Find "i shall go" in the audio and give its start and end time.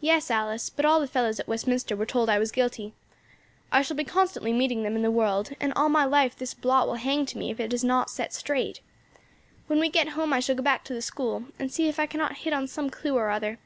10.32-10.62